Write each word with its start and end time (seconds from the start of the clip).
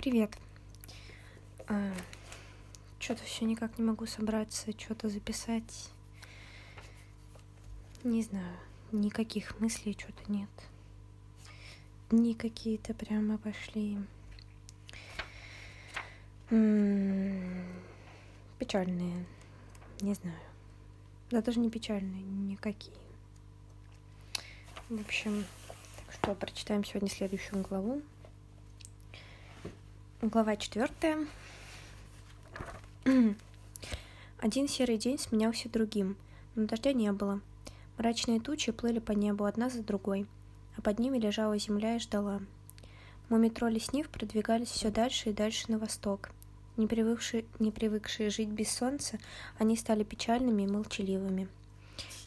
Привет. 0.00 0.34
А, 1.68 1.92
что-то 2.98 3.22
все 3.24 3.44
никак 3.44 3.78
не 3.78 3.84
могу 3.84 4.06
собраться, 4.06 4.72
что-то 4.78 5.10
записать. 5.10 5.90
Не 8.02 8.22
знаю, 8.22 8.56
никаких 8.92 9.60
мыслей 9.60 9.94
что-то 9.98 10.32
нет. 10.32 10.48
Дни 12.08 12.34
какие-то 12.34 12.94
прямо 12.94 13.36
пошли. 13.36 13.98
М-м, 16.48 17.66
печальные, 18.58 19.26
не 20.00 20.14
знаю. 20.14 20.40
Да 21.30 21.42
даже 21.42 21.60
не 21.60 21.68
печальные, 21.68 22.22
никакие. 22.22 22.96
В 24.88 24.98
общем, 24.98 25.44
так 25.98 26.14
что 26.14 26.34
прочитаем 26.34 26.86
сегодня 26.86 27.10
следующую 27.10 27.62
главу. 27.62 28.00
Глава 30.22 30.56
четвертая. 30.56 31.26
Один 34.38 34.68
серый 34.68 34.98
день 34.98 35.18
сменялся 35.18 35.70
другим, 35.70 36.18
но 36.54 36.66
дождя 36.66 36.92
не 36.92 37.10
было. 37.10 37.40
Мрачные 37.96 38.38
тучи 38.38 38.70
плыли 38.70 38.98
по 38.98 39.12
небу 39.12 39.44
одна 39.44 39.70
за 39.70 39.82
другой, 39.82 40.26
а 40.76 40.82
под 40.82 40.98
ними 40.98 41.16
лежала 41.16 41.56
земля 41.56 41.96
и 41.96 42.00
ждала. 42.00 42.42
Мумитроли 43.30 43.78
Снив 43.78 44.10
продвигались 44.10 44.68
все 44.68 44.90
дальше 44.90 45.30
и 45.30 45.32
дальше 45.32 45.72
на 45.72 45.78
восток. 45.78 46.28
Не 46.76 46.86
привыкшие, 46.86 47.46
не 47.58 47.70
привыкшие 47.70 48.28
жить 48.28 48.50
без 48.50 48.70
солнца, 48.70 49.18
они 49.56 49.74
стали 49.74 50.04
печальными 50.04 50.64
и 50.64 50.70
молчаливыми. 50.70 51.48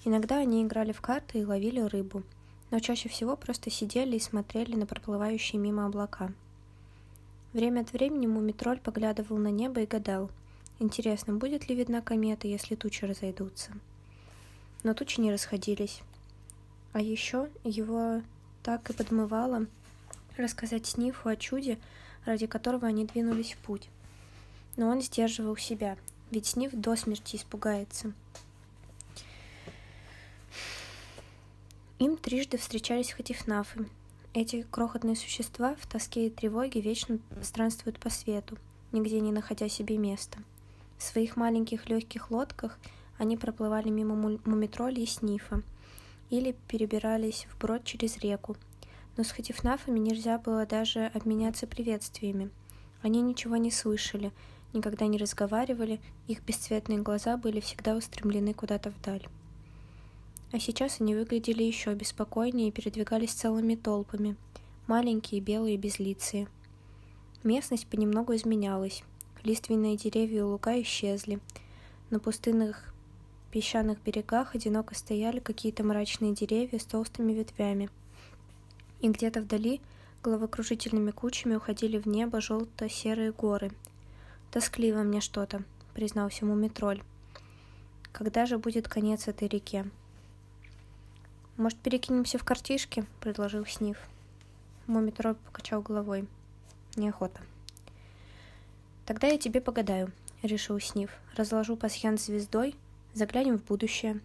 Иногда 0.03 0.37
они 0.37 0.63
играли 0.63 0.93
в 0.93 1.01
карты 1.01 1.41
и 1.41 1.45
ловили 1.45 1.81
рыбу, 1.81 2.23
но 2.71 2.79
чаще 2.79 3.07
всего 3.07 3.35
просто 3.37 3.69
сидели 3.69 4.15
и 4.15 4.19
смотрели 4.19 4.73
на 4.73 4.87
проплывающие 4.87 5.61
мимо 5.61 5.85
облака– 5.85 6.33
Время 7.53 7.81
от 7.81 7.93
времени 7.93 8.25
Мумитроль 8.25 8.79
поглядывал 8.79 9.37
на 9.37 9.49
небо 9.49 9.81
и 9.81 9.85
гадал, 9.85 10.31
интересно, 10.79 11.35
будет 11.35 11.69
ли 11.69 11.75
видна 11.75 12.01
комета, 12.01 12.47
если 12.47 12.73
тучи 12.73 13.05
разойдутся. 13.05 13.71
Но 14.81 14.95
тучи 14.95 15.19
не 15.19 15.31
расходились. 15.31 16.01
А 16.93 17.01
еще 17.01 17.49
его 17.63 18.23
так 18.63 18.89
и 18.89 18.93
подмывало 18.93 19.67
рассказать 20.35 20.87
Снифу 20.87 21.29
о 21.29 21.35
чуде, 21.35 21.77
ради 22.25 22.47
которого 22.47 22.87
они 22.87 23.05
двинулись 23.05 23.53
в 23.53 23.57
путь. 23.57 23.87
Но 24.75 24.87
он 24.87 25.01
сдерживал 25.01 25.55
себя, 25.55 25.97
ведь 26.31 26.47
Сниф 26.47 26.71
до 26.73 26.95
смерти 26.95 27.35
испугается. 27.35 28.13
Им 31.99 32.17
трижды 32.17 32.57
встречались 32.57 33.11
хатифнафы, 33.11 33.87
эти 34.33 34.65
крохотные 34.71 35.15
существа 35.15 35.75
в 35.79 35.85
тоске 35.85 36.27
и 36.27 36.29
тревоге 36.29 36.81
вечно 36.81 37.19
странствуют 37.41 37.99
по 37.99 38.09
свету, 38.09 38.57
нигде 38.91 39.19
не 39.19 39.31
находя 39.31 39.69
себе 39.69 39.97
места. 39.97 40.39
В 40.97 41.03
своих 41.03 41.35
маленьких 41.35 41.87
легких 41.87 42.31
лодках 42.31 42.79
они 43.17 43.37
проплывали 43.37 43.89
мимо 43.89 44.15
мумитроли 44.45 45.01
и 45.01 45.05
снифа 45.05 45.61
или 46.29 46.55
перебирались 46.67 47.47
вброд 47.53 47.83
через 47.83 48.17
реку. 48.17 48.55
Но 49.17 49.23
с 49.23 49.31
хатифнафами 49.31 49.99
нельзя 49.99 50.39
было 50.39 50.65
даже 50.65 51.11
обменяться 51.13 51.67
приветствиями. 51.67 52.49
Они 53.03 53.21
ничего 53.21 53.57
не 53.57 53.69
слышали, 53.69 54.31
никогда 54.73 55.05
не 55.05 55.19
разговаривали, 55.19 56.01
их 56.27 56.41
бесцветные 56.43 56.99
глаза 56.99 57.37
были 57.37 57.59
всегда 57.59 57.95
устремлены 57.95 58.55
куда-то 58.55 58.89
вдаль. 58.89 59.27
А 60.53 60.59
сейчас 60.59 61.01
они 61.01 61.15
выглядели 61.15 61.63
еще 61.63 61.95
беспокойнее 61.95 62.67
и 62.67 62.71
передвигались 62.71 63.31
целыми 63.31 63.73
толпами, 63.73 64.35
маленькие, 64.85 65.41
белые, 65.41 65.77
безлицые. 65.77 66.47
Местность 67.43 67.87
понемногу 67.87 68.35
изменялась. 68.35 69.03
Лиственные 69.43 69.97
деревья 69.97 70.37
и 70.37 70.41
луга 70.41 70.79
исчезли. 70.79 71.39
На 72.11 72.19
пустынных 72.19 72.93
песчаных 73.49 73.97
берегах 74.03 74.53
одиноко 74.53 74.93
стояли 74.93 75.39
какие-то 75.39 75.83
мрачные 75.83 76.35
деревья 76.35 76.77
с 76.77 76.85
толстыми 76.85 77.33
ветвями. 77.33 77.89
И 79.01 79.09
где-то 79.09 79.41
вдали 79.41 79.81
головокружительными 80.21 81.09
кучами 81.09 81.55
уходили 81.55 81.97
в 81.97 82.05
небо 82.05 82.41
желто-серые 82.41 83.31
горы. 83.31 83.71
«Тоскливо 84.51 85.01
мне 85.01 85.19
что-то»,— 85.19 85.63
признался 85.95 86.45
Мумитроль. 86.45 87.01
«Когда 88.11 88.45
же 88.45 88.59
будет 88.59 88.87
конец 88.87 89.27
этой 89.27 89.47
реке?» 89.47 89.85
«Может, 91.55 91.77
перекинемся 91.79 92.37
в 92.39 92.43
картишки?»— 92.43 93.05
предложил 93.19 93.65
Сниф. 93.65 93.97
Мумитроль 94.87 95.35
покачал 95.35 95.81
головой. 95.81 96.27
Неохота. 96.95 97.41
«Тогда 99.05 99.27
я 99.27 99.37
тебе 99.37 99.61
погадаю»,— 99.61 100.11
решил 100.41 100.79
Сниф. 100.79 101.11
«Разложу 101.35 101.75
пасьян 101.77 102.17
звездой, 102.17 102.75
заглянем 103.13 103.59
в 103.59 103.65
будущее». 103.65 104.19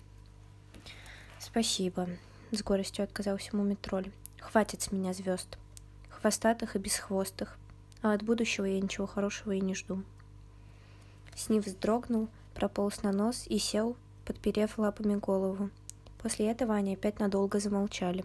«Спасибо»,— 1.38 2.08
с 2.50 2.62
горестью 2.62 3.04
отказался 3.04 3.54
Мумитроль. 3.56 4.10
«Хватит 4.40 4.82
с 4.82 4.90
меня 4.90 5.12
звезд. 5.12 5.58
Хвостатых 6.08 6.76
и 6.76 6.78
бесхвостых. 6.78 7.58
А 8.02 8.14
от 8.14 8.22
будущего 8.22 8.64
я 8.64 8.80
ничего 8.80 9.06
хорошего 9.06 9.52
и 9.52 9.60
не 9.60 9.74
жду». 9.74 10.02
Сниф 11.34 11.66
вздрогнул, 11.66 12.28
прополз 12.54 13.02
на 13.02 13.12
нос 13.12 13.44
и 13.46 13.58
сел, 13.58 13.96
подперев 14.24 14.78
лапами 14.78 15.14
голову. 15.14 15.70
После 16.22 16.50
этого 16.50 16.74
они 16.74 16.94
опять 16.94 17.20
надолго 17.20 17.60
замолчали. 17.60 18.24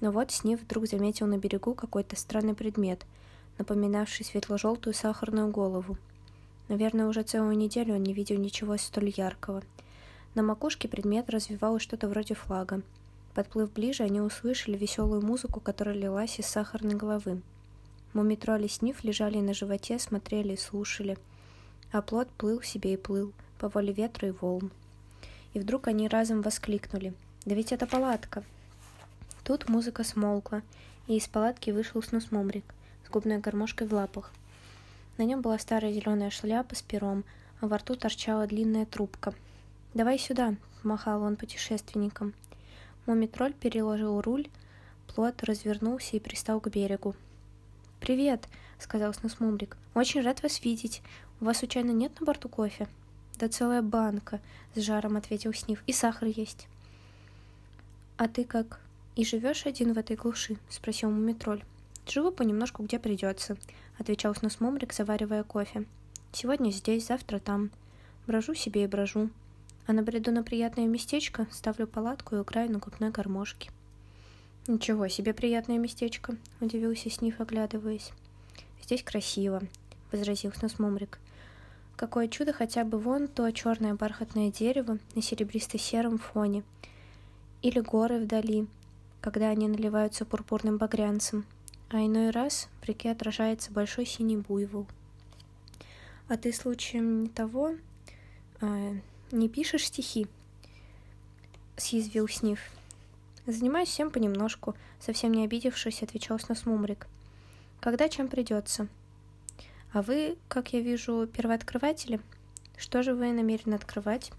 Но 0.00 0.10
вот 0.10 0.30
Снив 0.30 0.60
вдруг 0.60 0.86
заметил 0.86 1.26
на 1.26 1.38
берегу 1.38 1.74
какой-то 1.74 2.16
странный 2.16 2.54
предмет, 2.54 3.06
напоминавший 3.58 4.26
светло-желтую 4.26 4.94
сахарную 4.94 5.50
голову. 5.50 5.96
Наверное, 6.68 7.06
уже 7.06 7.22
целую 7.22 7.56
неделю 7.56 7.94
он 7.94 8.02
не 8.02 8.12
видел 8.12 8.38
ничего 8.38 8.76
столь 8.76 9.12
яркого. 9.16 9.62
На 10.34 10.42
макушке 10.42 10.88
предмет 10.88 11.30
развивалось 11.30 11.82
что-то 11.82 12.08
вроде 12.08 12.34
флага. 12.34 12.82
Подплыв 13.34 13.72
ближе, 13.72 14.02
они 14.02 14.20
услышали 14.20 14.76
веселую 14.76 15.22
музыку, 15.22 15.60
которая 15.60 15.94
лилась 15.94 16.38
из 16.38 16.46
сахарной 16.46 16.94
головы. 16.94 17.40
Мумитроль 18.12 18.66
и 18.66 18.68
Сниф 18.68 19.04
лежали 19.04 19.38
на 19.38 19.54
животе, 19.54 19.98
смотрели 19.98 20.54
и 20.54 20.58
слушали. 20.58 21.16
А 21.92 22.02
плод 22.02 22.28
плыл 22.30 22.60
себе 22.62 22.94
и 22.94 22.96
плыл, 22.96 23.32
по 23.58 23.68
воле 23.68 23.92
ветра 23.92 24.28
и 24.28 24.32
волн 24.32 24.70
и 25.54 25.60
вдруг 25.60 25.88
они 25.88 26.08
разом 26.08 26.42
воскликнули. 26.42 27.14
«Да 27.44 27.54
ведь 27.54 27.72
это 27.72 27.86
палатка!» 27.86 28.44
Тут 29.44 29.68
музыка 29.68 30.04
смолкла, 30.04 30.62
и 31.06 31.16
из 31.16 31.26
палатки 31.26 31.70
вышел 31.70 32.02
снусмомрик 32.02 32.64
с 33.06 33.10
губной 33.10 33.38
гармошкой 33.38 33.88
в 33.88 33.92
лапах. 33.92 34.32
На 35.18 35.24
нем 35.24 35.42
была 35.42 35.58
старая 35.58 35.92
зеленая 35.92 36.30
шляпа 36.30 36.74
с 36.74 36.82
пером, 36.82 37.24
а 37.60 37.66
во 37.66 37.78
рту 37.78 37.96
торчала 37.96 38.46
длинная 38.46 38.86
трубка. 38.86 39.34
«Давай 39.94 40.18
сюда!»— 40.18 40.54
махал 40.82 41.22
он 41.22 41.36
путешественникам. 41.36 42.34
Мумитроль 43.06 43.52
переложил 43.52 44.20
руль, 44.20 44.48
плот 45.08 45.42
развернулся 45.42 46.16
и 46.16 46.20
пристал 46.20 46.60
к 46.60 46.68
берегу. 46.68 47.14
«Привет!»— 48.00 48.48
сказал 48.78 49.12
Снусмумрик. 49.12 49.76
«Очень 49.94 50.22
рад 50.22 50.42
вас 50.42 50.62
видеть. 50.64 51.02
У 51.40 51.44
вас 51.44 51.58
случайно 51.58 51.90
нет 51.90 52.18
на 52.20 52.26
борту 52.26 52.48
кофе?» 52.48 52.88
Да 53.38 53.48
целая 53.48 53.82
банка, 53.82 54.40
с 54.74 54.80
жаром 54.80 55.16
ответил 55.16 55.52
Снив. 55.52 55.82
И 55.86 55.92
сахар 55.92 56.28
есть. 56.28 56.66
А 58.16 58.28
ты 58.28 58.44
как? 58.44 58.80
И 59.16 59.24
живешь 59.24 59.66
один 59.66 59.92
в 59.92 59.98
этой 59.98 60.16
глуши? 60.16 60.56
спросил 60.68 61.10
Мумитроль. 61.10 61.64
Живу 62.06 62.30
понемножку, 62.30 62.82
где 62.82 62.98
придется, 62.98 63.56
отвечал 63.98 64.34
Снусмомрик, 64.34 64.92
заваривая 64.92 65.44
кофе. 65.44 65.86
Сегодня 66.32 66.70
здесь, 66.70 67.06
завтра 67.06 67.38
там. 67.38 67.70
Брожу 68.26 68.54
себе 68.54 68.84
и 68.84 68.86
брожу. 68.86 69.30
А 69.86 69.92
набреду 69.92 70.30
на 70.30 70.42
приятное 70.42 70.86
местечко, 70.86 71.46
ставлю 71.50 71.86
палатку 71.86 72.36
и 72.36 72.42
играю 72.42 72.70
на 72.70 72.80
крупной 72.80 73.10
гармошке. 73.10 73.70
«Ничего 74.68 75.08
себе 75.08 75.34
приятное 75.34 75.76
местечко»,— 75.76 76.36
удивился 76.60 77.10
Сниф, 77.10 77.40
оглядываясь. 77.40 78.12
«Здесь 78.80 79.02
красиво»,— 79.02 79.60
возразил 80.12 80.52
Снусмомрик. 80.52 81.18
Какое 81.96 82.26
чудо 82.28 82.52
хотя 82.52 82.84
бы 82.84 82.98
вон 82.98 83.28
то 83.28 83.50
черное 83.52 83.94
бархатное 83.94 84.50
дерево 84.50 84.98
на 85.14 85.22
серебристо-сером 85.22 86.18
фоне. 86.18 86.64
Или 87.60 87.80
горы 87.80 88.18
вдали, 88.18 88.66
когда 89.20 89.48
они 89.50 89.68
наливаются 89.68 90.24
пурпурным 90.24 90.78
багрянцем. 90.78 91.44
А 91.90 91.98
иной 91.98 92.30
раз 92.30 92.68
в 92.80 92.86
реке 92.86 93.10
отражается 93.10 93.70
большой 93.70 94.06
синий 94.06 94.38
буйвол. 94.38 94.86
А 96.28 96.36
ты 96.36 96.52
случаем 96.52 97.22
не 97.24 97.28
того, 97.28 97.74
а, 98.60 98.94
не 99.30 99.48
пишешь 99.48 99.86
стихи? 99.86 100.26
Съязвил 101.76 102.26
Сниф. 102.28 102.60
Занимаюсь 103.46 103.88
всем 103.88 104.10
понемножку, 104.10 104.74
совсем 104.98 105.32
не 105.32 105.44
обидевшись, 105.44 106.02
отвечал 106.02 106.38
Сносмумрик. 106.38 107.06
Когда 107.80 108.08
чем 108.08 108.28
придется?— 108.28 108.88
а 109.92 110.02
вы, 110.02 110.38
как 110.48 110.72
я 110.72 110.80
вижу, 110.80 111.26
первооткрыватели? 111.26 112.20
Что 112.76 113.02
же 113.02 113.14
вы 113.14 113.32
намерены 113.32 113.74
открывать? 113.74 114.32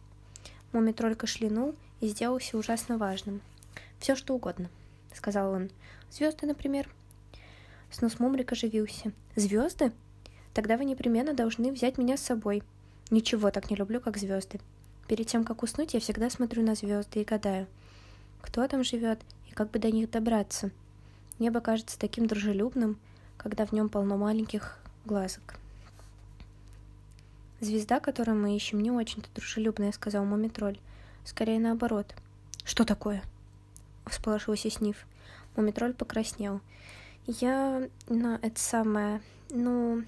Мумитроль 0.71 1.15
кашлянул 1.15 1.75
и 2.01 2.07
сделался 2.07 2.57
ужасно 2.57 2.97
важным. 2.97 3.41
Все 3.99 4.15
что 4.15 4.33
угодно, 4.33 4.69
сказал 5.13 5.53
он. 5.53 5.69
Звезды, 6.11 6.47
например. 6.47 6.89
Снус 7.91 8.19
Мумрик 8.19 8.51
оживился. 8.51 9.11
«Звезды? 9.35 9.91
Тогда 10.55 10.77
вы 10.77 10.85
непременно 10.85 11.33
должны 11.33 11.71
взять 11.71 11.99
меня 11.99 12.17
с 12.17 12.21
собой. 12.21 12.63
Ничего 13.11 13.51
так 13.51 13.69
не 13.69 13.75
люблю, 13.75 14.01
как 14.01 14.17
звезды. 14.17 14.59
Перед 15.07 15.27
тем, 15.27 15.43
как 15.43 15.61
уснуть, 15.61 15.93
я 15.93 15.99
всегда 15.99 16.31
смотрю 16.31 16.63
на 16.63 16.73
звезды 16.73 17.21
и 17.21 17.25
гадаю, 17.25 17.67
кто 18.41 18.67
там 18.67 18.83
живет 18.83 19.19
и 19.47 19.53
как 19.53 19.69
бы 19.69 19.77
до 19.77 19.91
них 19.91 20.09
добраться. 20.09 20.71
Небо 21.37 21.61
кажется 21.61 21.99
таким 21.99 22.25
дружелюбным, 22.25 22.97
когда 23.37 23.67
в 23.67 23.71
нем 23.71 23.89
полно 23.89 24.17
маленьких 24.17 24.79
глазок. 25.05 25.55
«Звезда, 27.59 27.99
которую 27.99 28.37
мы 28.37 28.55
ищем, 28.55 28.81
не 28.81 28.91
очень-то 28.91 29.29
дружелюбная»,— 29.35 29.91
сказал 29.93 30.25
Мумитроль. 30.25 30.77
«Скорее 31.23 31.59
наоборот». 31.59 32.13
«Что 32.65 32.83
такое?»— 32.83 33.23
всполошился 34.05 34.69
Сниф. 34.69 35.05
Мумитроль 35.55 35.93
покраснел. 35.93 36.61
«Я... 37.25 37.87
ну, 38.09 38.35
это 38.41 38.59
самое... 38.59 39.21
ну... 39.49 40.03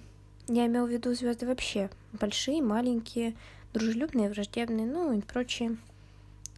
Я 0.47 0.67
имел 0.67 0.85
в 0.85 0.89
виду 0.89 1.13
звезды 1.13 1.47
вообще. 1.47 1.89
Большие, 2.11 2.61
маленькие, 2.61 3.35
дружелюбные, 3.73 4.29
враждебные, 4.29 4.85
ну 4.85 5.17
и 5.17 5.21
прочие». 5.21 5.77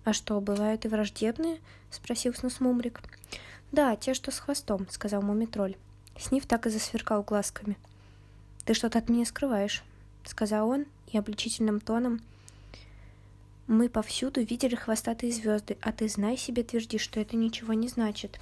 «А 0.03 0.13
что, 0.13 0.39
бывают 0.41 0.85
и 0.85 0.87
враждебные?»— 0.87 1.59
спросил 1.91 2.33
Снус 2.33 2.59
Мумрик. 2.59 3.01
«Да, 3.71 3.95
те, 3.95 4.13
что 4.13 4.31
с 4.31 4.39
хвостом»,— 4.39 4.87
сказал 4.89 5.21
Мумитроль. 5.21 5.75
Сниф 6.17 6.45
так 6.47 6.65
и 6.65 6.69
засверкал 6.69 7.23
глазками. 7.23 7.77
«Ты 8.67 8.73
что-то 8.73 8.99
от 8.99 9.07
меня 9.07 9.23
скрываешь»,— 9.23 9.81
сказал 10.25 10.67
он, 10.67 10.87
и 11.13 11.17
обличительным 11.17 11.79
тоном 11.79 12.19
«Мы 13.65 13.87
повсюду 13.87 14.41
видели 14.41 14.75
хвостатые 14.75 15.31
звезды, 15.31 15.77
а 15.81 15.93
ты, 15.93 16.09
знай 16.09 16.35
себе, 16.35 16.63
твердишь, 16.63 16.99
что 16.99 17.21
это 17.21 17.37
ничего 17.37 17.71
не 17.71 17.87
значит». 17.87 18.41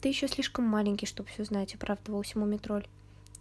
«Ты 0.00 0.08
еще 0.08 0.26
слишком 0.26 0.64
маленький, 0.64 1.04
чтобы 1.04 1.28
все 1.28 1.44
знать»,— 1.44 1.74
оправдывался 1.76 2.38
Мумитроль. 2.38 2.86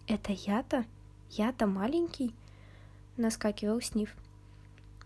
«Это 0.05 0.33
я-то? 0.33 0.83
Я-то 1.29 1.65
маленький?»— 1.65 2.35
наскакивал 3.15 3.79
Сниф. 3.79 4.13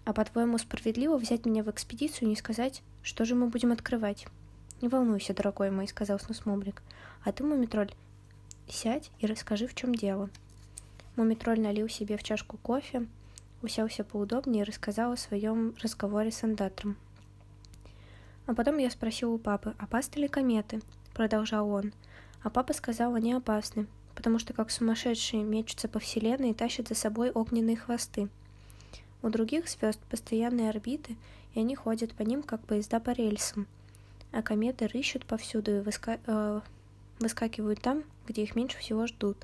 «А 0.06 0.14
по-твоему, 0.14 0.58
справедливо 0.58 1.18
взять 1.18 1.46
меня 1.46 1.62
в 1.62 1.70
экспедицию 1.70 2.24
и 2.24 2.32
не 2.32 2.36
сказать, 2.36 2.82
что 3.04 3.26
же 3.26 3.36
мы 3.36 3.46
будем 3.46 3.72
открывать?» 3.72 4.26
«Не 4.82 4.88
волнуйся, 4.88 5.36
дорогой 5.36 5.70
мой»,— 5.70 5.88
сказал 5.88 6.20
Снусмумрик. 6.20 6.82
«А 7.24 7.32
ты, 7.32 7.44
Мумитроль, 7.44 7.94
сядь 8.68 9.12
и 9.20 9.28
расскажи, 9.28 9.68
в 9.68 9.76
чем 9.76 9.94
дело». 9.94 10.32
Мумитроль 11.16 11.60
налил 11.60 11.88
себе 11.88 12.18
в 12.18 12.24
чашку 12.24 12.58
кофе, 12.58 13.08
уселся 13.62 14.04
поудобнее 14.04 14.64
и 14.64 14.66
рассказал 14.66 15.14
о 15.14 15.18
своем 15.18 15.76
разговоре 15.82 16.32
с 16.32 16.44
андатром. 16.44 16.98
А 18.46 18.54
потом 18.54 18.78
я 18.78 18.90
спросил 18.90 19.34
у 19.34 19.38
папы, 19.38 19.74
опасны 19.80 20.20
ли 20.20 20.28
кометы, 20.28 20.82
продолжал 21.14 21.70
он. 21.70 21.94
А 22.44 22.50
папа 22.50 22.74
сказал, 22.74 23.16
они 23.16 23.34
опасны, 23.34 23.88
потому 24.14 24.40
что 24.40 24.54
как 24.54 24.70
сумасшедшие 24.70 25.44
мечутся 25.44 25.88
по 25.88 26.00
вселенной 26.00 26.52
и 26.52 26.54
тащат 26.54 26.90
за 26.90 26.96
собой 26.96 27.32
огненные 27.32 27.78
хвосты. 27.78 28.30
У 29.22 29.30
других 29.30 29.68
звезд 29.68 30.00
постоянные 30.10 30.70
орбиты, 30.70 31.16
и 31.54 31.60
они 31.60 31.76
ходят 31.76 32.14
по 32.14 32.22
ним, 32.22 32.44
как 32.44 32.62
поезда 32.62 33.00
по 33.00 33.12
рельсам– 33.12 33.68
а 34.36 34.42
кометы 34.42 34.88
рыщут 34.88 35.26
повсюду 35.26 35.78
и 35.78 35.80
выска... 35.80 36.20
э, 36.26 36.60
выскакивают 37.20 37.82
там, 37.82 38.04
где 38.28 38.44
их 38.44 38.54
меньше 38.54 38.78
всего 38.80 39.08
ждут. 39.08 39.38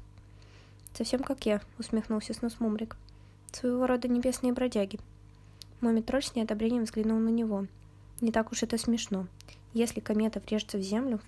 «Совсем 0.94 1.24
как 1.24 1.46
я»,— 1.46 1.62
усмехнулся 1.80 2.34
Снус 2.34 2.60
Мумрик. 2.60 2.96
«Своего 3.52 3.88
рода 3.88 4.08
небесные 4.08 4.54
бродяги». 4.54 5.00
Мумитроль 5.80 6.24
с 6.24 6.36
неодобрением 6.36 6.84
взглянул 6.84 7.20
на 7.20 7.30
него. 7.30 7.68
«Не 8.20 8.32
так 8.32 8.52
уж 8.52 8.64
это 8.64 8.78
смешно. 8.78 9.28
Если 9.74 10.00
комета 10.00 10.40
врежется 10.40 10.78
в 10.78 10.82
землю, 10.82 11.20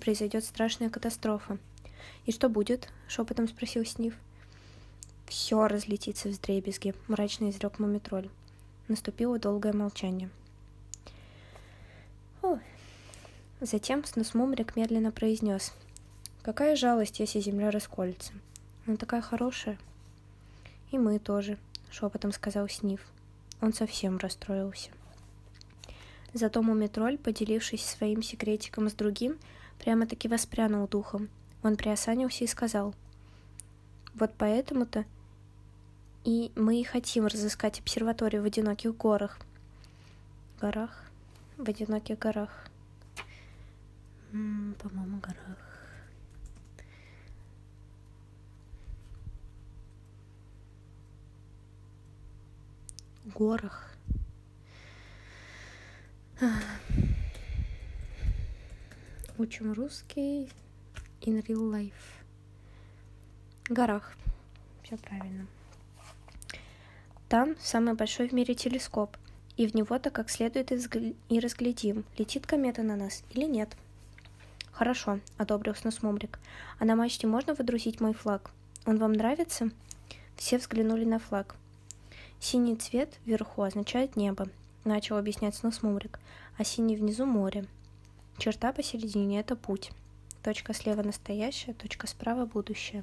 произойдет 0.00 0.44
страшная 0.44 0.90
катастрофа». 0.90 1.58
«И 2.24 2.32
что 2.32 2.48
будет?»— 2.48 2.88
шепотом 3.08 3.48
спросил 3.48 3.84
Снив. 3.84 4.14
«Все 5.26 5.66
разлетится 5.66 6.28
в 6.28 6.40
дребезги»,— 6.40 6.94
мрачно 7.08 7.50
изрек 7.50 7.78
Мумитроль. 7.78 8.28
Наступило 8.88 9.38
долгое 9.38 9.72
молчание. 9.72 10.30
«О, 12.42 12.58
Затем 13.60 14.04
Снусмумрик 14.04 14.76
медленно 14.76 15.10
произнес. 15.10 15.72
«Какая 16.42 16.76
жалость, 16.76 17.20
если 17.20 17.40
земля 17.40 17.70
расколется. 17.70 18.32
Она 18.86 18.96
такая 18.96 19.20
хорошая». 19.20 19.78
«И 20.90 20.98
мы 20.98 21.18
тоже»,— 21.18 21.58
шепотом 21.90 22.32
сказал 22.32 22.68
Сниф. 22.68 23.00
Он 23.60 23.72
совсем 23.72 24.18
расстроился. 24.18 24.90
Зато 26.32 26.62
Мумитроль, 26.62 27.18
поделившись 27.18 27.84
своим 27.84 28.22
секретиком 28.22 28.88
с 28.88 28.92
другим, 28.92 29.38
прямо-таки 29.78 30.28
воспрянул 30.28 30.86
духом. 30.86 31.28
Он 31.62 31.76
приосанился 31.76 32.44
и 32.44 32.46
сказал. 32.46 32.94
«Вот 34.14 34.32
поэтому-то 34.36 35.04
и 36.24 36.52
мы 36.56 36.80
и 36.80 36.84
хотим 36.84 37.26
разыскать 37.26 37.80
обсерваторию 37.80 38.42
в 38.42 38.46
одиноких 38.46 38.96
горах». 38.96 39.38
«Горах? 40.60 41.02
В 41.56 41.68
одиноких 41.68 42.18
горах», 42.18 42.66
по-моему, 44.30 45.18
горах. 45.20 45.65
Горах. 53.34 53.90
Учим 59.36 59.72
русский 59.72 60.48
in 61.22 61.44
real 61.44 61.68
life. 61.68 61.90
Горах. 63.68 64.14
Все 64.84 64.96
правильно. 64.96 65.48
Там 67.28 67.56
самый 67.58 67.94
большой 67.94 68.28
в 68.28 68.32
мире 68.32 68.54
телескоп, 68.54 69.16
и 69.56 69.66
в 69.66 69.74
него-то 69.74 70.10
как 70.10 70.30
следует 70.30 70.70
и 70.70 71.40
разглядим, 71.40 72.04
летит 72.16 72.46
комета 72.46 72.84
на 72.84 72.94
нас 72.94 73.24
или 73.30 73.46
нет. 73.46 73.76
«Хорошо»,— 74.70 75.18
одобрил 75.36 75.74
Снусмумрик. 75.74 76.38
«А 76.78 76.84
на 76.84 76.94
мачте 76.94 77.26
можно 77.26 77.54
выдрузить 77.54 78.00
мой 78.00 78.14
флаг? 78.14 78.52
Он 78.84 78.98
вам 78.98 79.14
нравится?» 79.14 79.70
Все 80.36 80.58
взглянули 80.58 81.04
на 81.04 81.18
флаг. 81.18 81.56
«Синий 82.38 82.76
цвет 82.76 83.18
вверху 83.24 83.62
означает 83.62 84.16
небо»,— 84.16 84.48
начал 84.84 85.16
объяснять 85.16 85.54
Снусмумрик, 85.54 86.20
«а 86.58 86.64
синий 86.64 86.96
внизу 86.96 87.26
море. 87.26 87.66
Черта 88.38 88.72
посередине— 88.72 89.40
это 89.40 89.56
путь. 89.56 89.90
Точка 90.42 90.74
слева 90.74 91.02
настоящая, 91.02 91.72
точка 91.72 92.06
справа 92.06 92.46
будущее. 92.46 93.02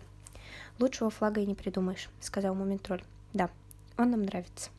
Лучшего 0.79 1.09
флага 1.09 1.41
и 1.41 1.45
не 1.45 1.55
придумаешь»,— 1.55 2.09
сказал 2.21 2.55
Мумитроль. 2.55 3.03
«Да, 3.33 3.49
он 3.97 4.11
нам 4.11 4.21
нравится». 4.23 4.69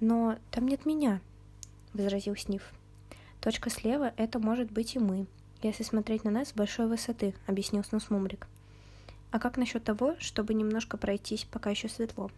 «Но 0.00 0.36
там 0.50 0.66
нет 0.68 0.84
меня»,— 0.84 1.20
возразил 1.94 2.36
Сниф. 2.36 2.72
«Точка 3.40 3.70
слева— 3.70 4.12
это 4.16 4.38
может 4.38 4.70
быть 4.70 4.96
и 4.96 4.98
мы, 4.98 5.26
если 5.62 5.84
смотреть 5.84 6.24
на 6.24 6.30
нас 6.30 6.48
с 6.48 6.52
большой 6.52 6.88
высоты»,— 6.88 7.34
объяснил 7.46 7.84
Снусмумрик. 7.84 8.48
«А 9.30 9.38
как 9.38 9.56
насчет 9.56 9.84
того, 9.84 10.16
чтобы 10.18 10.52
немножко 10.52 10.96
пройтись, 10.96 11.44
пока 11.44 11.70
еще 11.70 11.88
светло?» 11.88 12.30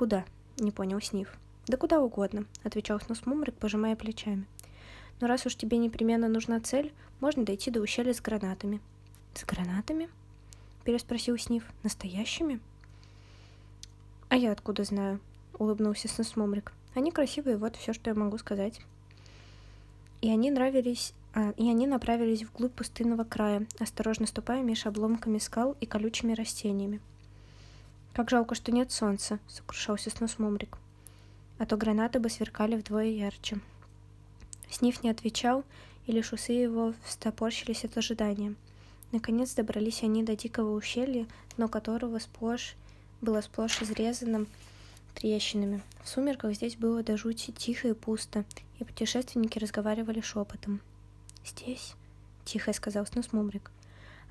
«Куда?»— 0.00 0.24
не 0.56 0.70
понял 0.70 0.98
Сниф. 1.02 1.38
«Да 1.66 1.76
куда 1.76 2.00
угодно»,— 2.00 2.46
отвечал 2.64 2.98
Снусмумрик, 3.00 3.54
пожимая 3.56 3.96
плечами. 3.96 4.46
«Но 5.20 5.26
раз 5.26 5.44
уж 5.44 5.56
тебе 5.56 5.76
непременно 5.76 6.26
нужна 6.26 6.58
цель, 6.58 6.94
можно 7.20 7.44
дойти 7.44 7.70
до 7.70 7.82
ущелья 7.82 8.14
с 8.14 8.22
гранатами». 8.22 8.80
«С 9.34 9.44
гранатами?»— 9.44 10.08
переспросил 10.84 11.36
Сниф. 11.36 11.70
«Настоящими?» 11.82 12.60
«А 14.30 14.36
я 14.36 14.52
откуда 14.52 14.84
знаю?»— 14.84 15.20
улыбнулся 15.58 16.08
Снусмумрик. 16.08 16.72
«Они 16.94 17.12
красивые, 17.12 17.58
вот 17.58 17.76
все, 17.76 17.92
что 17.92 18.08
я 18.08 18.16
могу 18.16 18.38
сказать». 18.38 18.80
И 20.22 20.30
они 20.30 20.50
нравились 20.50 21.12
а, 21.34 21.50
и 21.58 21.68
они 21.68 21.86
направились 21.86 22.44
вглубь 22.44 22.72
пустынного 22.72 23.24
края, 23.24 23.66
осторожно 23.78 24.26
ступая 24.26 24.62
меж 24.62 24.86
обломками 24.86 25.36
скал 25.36 25.76
и 25.78 25.84
колючими 25.84 26.32
растениями. 26.32 27.02
«Как 28.12 28.30
жалко, 28.30 28.54
что 28.54 28.72
нет 28.72 28.90
солнца»,— 28.90 29.38
сокрушался 29.48 30.10
снос 30.10 30.38
Мумрик. 30.38 30.78
«А 31.58 31.66
то 31.66 31.76
гранаты 31.76 32.18
бы 32.18 32.28
сверкали 32.28 32.76
вдвое 32.76 33.06
ярче». 33.06 33.60
Сниф 34.68 35.02
не 35.02 35.10
отвечал, 35.10 35.64
и 36.06 36.12
лишь 36.12 36.32
усы 36.32 36.52
его 36.52 36.94
встопорщились 37.04 37.84
от 37.84 37.96
ожидания. 37.96 38.54
Наконец 39.12 39.54
добрались 39.54 40.02
они 40.02 40.22
до 40.22 40.36
дикого 40.36 40.74
ущелья, 40.76 41.26
дно 41.56 41.68
которого 41.68 42.18
сплошь 42.18 42.76
было 43.20 43.40
сплошь 43.40 43.82
изрезанным 43.82 44.48
трещинами. 45.14 45.82
В 46.02 46.08
сумерках 46.08 46.54
здесь 46.54 46.76
было 46.76 47.02
до 47.02 47.16
жути 47.16 47.50
тихо 47.50 47.88
и 47.88 47.92
пусто, 47.92 48.44
и 48.78 48.84
путешественники 48.84 49.58
разговаривали 49.58 50.20
шепотом. 50.20 50.80
«Здесь?»— 51.44 51.94
тихо 52.44 52.72
сказал 52.72 53.06
Снус 53.06 53.32
Мумрик. 53.32 53.70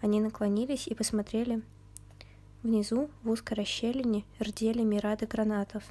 Они 0.01 0.21
наклонились 0.21 0.87
и 0.87 0.95
посмотрели. 0.95 1.61
Внизу, 2.61 3.09
в 3.23 3.29
узкой 3.29 3.53
расщелине, 3.53 4.25
рдели 4.37 4.81
мирады 4.81 5.25
гранатов. 5.25 5.83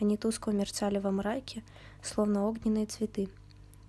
Они 0.00 0.16
тускло 0.16 0.50
мерцали 0.50 0.98
во 0.98 1.12
мраке, 1.12 1.62
словно 2.02 2.48
огненные 2.48 2.86
цветы. 2.86 3.28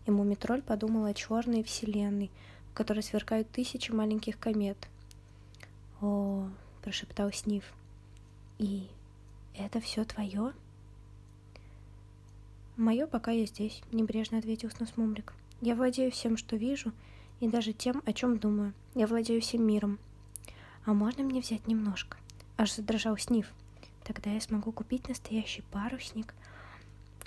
И 0.05 0.11
Мумитроль 0.11 0.61
подумал 0.61 1.05
о 1.05 1.13
черной 1.15 1.63
вселенной, 1.63 2.29
в 2.71 2.75
которой 2.75 3.01
сверкают 3.01 3.49
тысячи 3.49 3.91
маленьких 3.91 4.37
комет. 4.37 4.77
О, 6.01 6.47
прошептал 6.83 7.31
Снив. 7.31 7.63
И 8.59 8.87
это 9.55 9.81
все 9.81 10.05
твое? 10.05 10.53
Мое, 12.77 13.07
пока 13.07 13.31
я 13.31 13.47
здесь, 13.47 13.81
небрежно 13.91 14.37
ответил 14.37 14.69
Сносмумрик. 14.69 15.33
Я 15.61 15.75
владею 15.75 16.11
всем, 16.11 16.37
что 16.37 16.55
вижу, 16.55 16.93
и 17.39 17.47
даже 17.47 17.73
тем, 17.73 18.03
о 18.05 18.13
чем 18.13 18.37
думаю. 18.37 18.73
Я 18.93 19.07
владею 19.07 19.41
всем 19.41 19.65
миром. 19.65 19.97
А 20.85 20.93
можно 20.93 21.23
мне 21.23 21.41
взять 21.41 21.67
немножко? 21.67 22.17
Аж 22.57 22.73
задрожал 22.73 23.17
Снив. 23.17 23.47
Тогда 24.03 24.31
я 24.31 24.41
смогу 24.41 24.71
купить 24.71 25.07
настоящий 25.07 25.61
парусник 25.71 26.33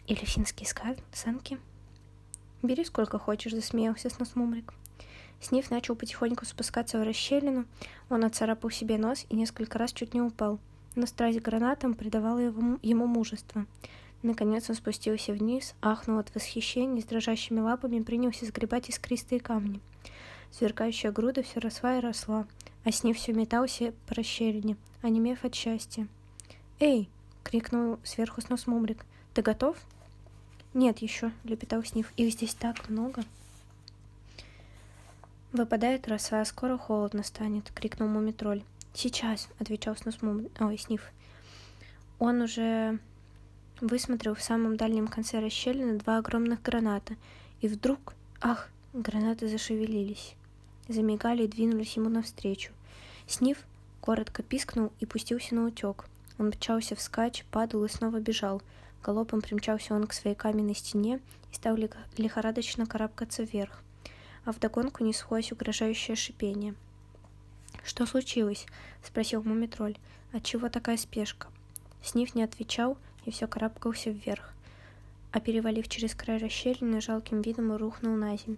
или 0.07 0.25
финские 0.25 0.69
санки. 1.13 1.59
Бери 2.63 2.85
сколько 2.85 3.19
хочешь, 3.19 3.53
засмеялся 3.53 4.11
Сносмумрик. 4.11 4.73
Снив 5.41 5.71
начал 5.71 5.97
потихоньку 5.97 6.45
спускаться 6.45 6.99
в 6.99 7.03
расщелину. 7.03 7.67
Он 8.09 8.25
оцарапал 8.25 8.71
себе 8.71 8.99
нос 8.99 9.27
и 9.29 9.37
несколько 9.37 9.79
раз 9.79 9.93
чуть 9.93 10.15
не 10.15 10.23
упал. 10.23 10.61
Но 10.95 11.07
страсть 11.07 11.41
гранатам 11.41 11.95
придавала 11.95 12.39
ему, 12.39 12.79
ему 12.83 13.07
мужество. 13.07 13.67
Наконец 14.23 14.71
он 14.71 14.77
спустился 14.77 15.33
вниз, 15.33 15.75
ахнул 15.83 16.19
от 16.19 16.33
восхищения, 16.33 17.03
с 17.03 17.07
дрожащими 17.07 17.59
лапами 17.59 18.01
принялся 18.01 18.47
сгребать 18.47 18.89
искристые 18.89 19.41
камни. 19.41 19.81
Сверкающая 20.53 21.11
груда 21.11 21.43
все 21.43 21.59
росла 21.59 21.99
и 21.99 22.01
росла, 22.01 22.47
а 22.85 22.93
Снив 22.93 23.17
все 23.17 23.33
метался 23.33 23.93
по 24.07 24.15
расщелине, 24.15 24.77
онемев 25.03 25.45
от 25.45 25.55
счастья. 25.55 26.09
«Эй!»— 26.81 27.09
крикнул 27.45 27.99
сверху 28.05 28.41
снос 28.41 28.67
Мумрик. 28.67 29.05
«Ты 29.35 29.43
готов?» 29.43 29.77
«Нет 30.75 30.99
еще»,— 30.99 31.33
лепетал 31.45 31.85
Снив. 31.85 32.13
«Их 32.17 32.33
здесь 32.33 32.55
так 32.55 32.89
много». 32.89 33.25
«Выпадает 35.53 36.09
роса, 36.09 36.45
скоро 36.45 36.79
холодно 36.79 37.23
станет»,— 37.23 37.71
крикнул 37.75 38.09
Мумитроль. 38.09 38.63
«Сейчас»,— 38.95 39.49
отвечал 39.59 39.97
снос 39.97 40.23
Мум... 40.23 40.49
Ой, 40.59 40.79
Снив. 40.79 41.03
Он 42.19 42.41
уже 42.41 42.99
высмотрел 43.81 44.35
в 44.35 44.43
самом 44.43 44.77
дальнем 44.77 45.09
конце 45.09 45.41
расщелины 45.41 45.99
два 45.99 46.19
огромных 46.19 46.63
граната, 46.63 47.17
и 47.61 47.69
вдруг, 47.69 48.15
ах, 48.41 48.71
гранаты 48.93 49.49
зашевелились, 49.49 50.35
замигали 50.93 51.45
и 51.45 51.49
двинулись 51.49 51.97
ему 51.97 52.09
навстречу. 52.09 52.73
Снив 53.27 53.59
коротко 54.01 54.43
пискнул 54.43 54.93
и 55.01 55.07
пустился 55.07 55.55
на 55.55 55.67
утек. 55.67 56.07
Он 56.39 56.49
мчался 56.49 56.95
вскачь, 56.95 57.45
падал 57.51 57.85
и 57.85 57.89
снова 57.89 58.21
бежал. 58.21 58.63
Галопом 59.03 59.41
примчался 59.41 59.95
он 59.95 60.07
к 60.07 60.13
своей 60.13 60.37
каменной 60.37 60.75
стене 60.75 61.21
и 61.51 61.55
стал 61.55 61.77
лихорадочно 62.17 62.87
карабкаться 62.87 63.43
вверх 63.43 63.83
а 64.45 64.53
вдогонку 64.53 65.05
неслось 65.05 65.53
угрожающее 65.53 66.17
шипение. 66.17 66.75
«Что 67.85 68.07
случилось?»— 68.07 68.67
спросил 69.03 69.43
Мумитроль. 69.43 69.97
«Отчего 70.33 70.69
такая 70.69 70.97
спешка?» 70.97 71.49
Снив 72.03 72.35
не 72.35 72.43
отвечал 72.43 72.99
и 73.25 73.31
все 73.31 73.47
карабкался 73.47 74.11
вверх, 74.11 74.53
а 75.31 75.41
перевалив 75.41 75.89
через 75.89 76.15
край 76.15 76.39
расщелины, 76.39 77.01
жалким 77.01 77.43
видом 77.43 77.77
рухнул 77.77 78.17
на 78.17 78.37
земь. 78.37 78.57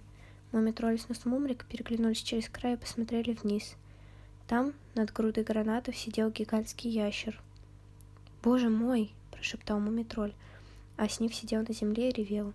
Мумитроль 0.54 1.00
с 1.00 1.24
Мумрик 1.24 1.64
переглянулись 1.64 2.22
через 2.22 2.48
край 2.48 2.74
и 2.74 2.76
посмотрели 2.76 3.32
вниз. 3.32 3.74
Там, 4.46 4.72
над 4.94 5.12
грудой 5.12 5.42
гранатов, 5.42 5.96
сидел 5.96 6.30
гигантский 6.30 6.90
ящер. 6.90 7.42
«Боже 8.40 8.68
мой!»— 8.68 9.10
прошептал 9.32 9.80
Мумитроль, 9.80 10.32
а 10.96 11.08
Снив 11.08 11.34
сидел 11.34 11.64
на 11.66 11.74
земле 11.74 12.10
и 12.10 12.12
ревел. 12.12 12.52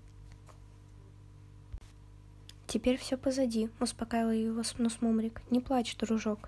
«Теперь 2.68 2.96
все 2.96 3.18
позади»,— 3.18 3.70
успокаивал 3.82 4.32
его 4.32 4.64
Нусмумрик. 4.78 5.42
«Не 5.50 5.60
плачь, 5.60 5.98
дружок». 5.98 6.48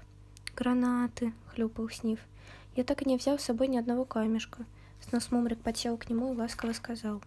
«Гранаты»,— 0.56 1.34
хлюпал 1.54 1.90
Снив. 1.90 2.20
«Я 2.78 2.86
так 2.86 3.02
и 3.02 3.10
не 3.10 3.18
взял 3.18 3.38
с 3.38 3.44
собой 3.44 3.68
ни 3.68 3.76
одного 3.76 4.06
камешка». 4.06 4.64
Сносмумрик 5.02 5.60
подсел 5.60 5.98
к 5.98 6.10
нему 6.10 6.34
и 6.34 6.38
ласково 6.38 6.72
сказал. 6.72 7.22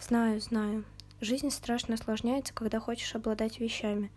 «Знаю, 0.00 0.40
знаю. 0.40 0.84
Жизнь 1.24 1.48
страшно 1.48 1.94
осложняется, 1.94 2.52
когда 2.52 2.80
хочешь 2.80 3.14
обладать 3.14 3.58
вещами. 3.58 4.10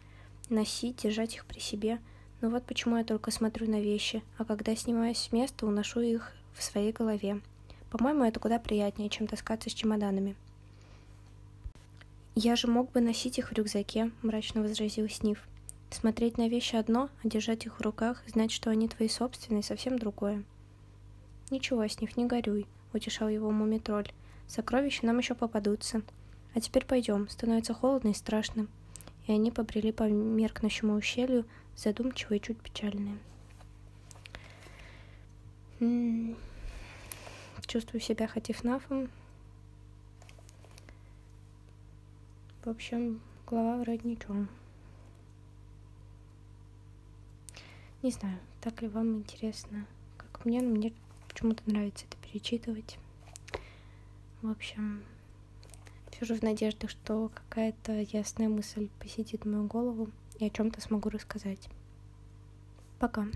Носить, 0.49 1.03
держать 1.03 1.35
их 1.35 1.45
при 1.45 1.59
себе. 1.59 1.99
Но 2.41 2.49
вот 2.49 2.65
почему 2.65 2.97
я 2.97 3.05
только 3.05 3.31
смотрю 3.31 3.71
на 3.71 3.79
вещи, 3.79 4.21
а 4.37 4.43
когда 4.43 4.75
снимаюсь 4.75 5.17
с 5.17 5.31
места, 5.31 5.65
уношу 5.65 6.01
их 6.01 6.33
в 6.53 6.61
своей 6.61 6.91
голове. 6.91 7.39
По-моему, 7.91 8.25
это 8.25 8.41
куда 8.41 8.59
приятнее, 8.59 9.07
чем 9.09 9.25
таскаться 9.25 9.69
с 9.69 9.73
чемоданами». 9.73 10.35
«Я 12.35 12.57
же 12.57 12.67
мог 12.67 12.91
бы 12.91 12.99
носить 12.99 13.39
их 13.39 13.51
в 13.51 13.53
рюкзаке»,— 13.53 14.11
мрачно 14.21 14.61
возразил 14.61 15.07
Снив. 15.07 15.41
«Смотреть 15.91 16.37
на 16.37 16.49
вещи 16.49 16.75
одно, 16.75 17.09
а 17.23 17.27
держать 17.29 17.65
их 17.65 17.79
в 17.79 17.81
руках, 17.81 18.21
знать, 18.27 18.51
что 18.51 18.69
они 18.69 18.89
твои 18.89 19.07
собственные, 19.07 19.63
совсем 19.63 19.97
другое». 19.97 20.43
«Ничего, 21.51 21.87
Снив, 21.87 22.17
не 22.17 22.25
горюй»,— 22.25 22.67
утешал 22.93 23.29
его 23.29 23.49
мумитроль. 23.49 24.11
«Сокровища 24.45 25.05
нам 25.05 25.19
еще 25.19 25.35
попадутся. 25.35 26.01
А 26.57 26.59
теперь 26.59 26.85
пойдем, 26.85 27.29
становится 27.29 27.75
холодно 27.75 28.09
и 28.09 28.13
страшно». 28.15 28.65
И 29.27 29.31
они 29.31 29.51
побрели 29.51 29.91
по 29.91 30.09
меркнущему 30.09 30.95
ущелью, 30.95 31.45
задумчивые 31.75 32.39
и 32.39 32.41
чуть 32.41 32.59
печальные. 32.59 33.19
М 35.79 36.31
-м 36.31 36.31
-м. 36.31 36.37
Чувствую 37.67 38.01
себя 38.01 38.25
Хатифнафом, 38.25 39.11
В 42.63 42.69
общем, 42.69 43.21
глава 43.45 43.77
вроде 43.77 44.09
ничего. 44.09 44.47
Не 48.01 48.09
знаю, 48.09 48.39
так 48.61 48.81
ли 48.81 48.87
вам 48.87 49.17
интересно, 49.17 49.85
как 50.17 50.43
мне, 50.43 50.63
но 50.63 50.69
мне 50.69 50.91
почему-то 51.27 51.61
нравится 51.69 52.05
это 52.09 52.17
перечитывать. 52.17 52.97
В 54.41 54.49
общем, 54.49 55.03
же 56.25 56.35
в 56.35 56.41
надежде, 56.41 56.87
что 56.87 57.29
какая-то 57.33 57.99
ясная 57.99 58.49
мысль 58.49 58.89
посетит 58.99 59.45
мою 59.45 59.65
голову 59.65 60.09
и 60.39 60.45
о 60.45 60.49
чем-то 60.49 60.81
смогу 60.81 61.09
рассказать. 61.09 61.69
Пока. 62.99 63.27